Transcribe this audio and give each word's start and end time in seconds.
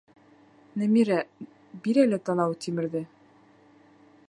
Нәбирә, 0.83 1.17
бир 1.87 2.01
әле 2.05 2.19
анау 2.35 2.57
тимерҙе! 2.67 3.03